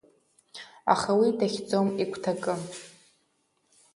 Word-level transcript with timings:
Аха 0.93 1.11
уи 1.19 1.29
дахьӡом 1.37 1.87
игәҭакы. 2.03 2.53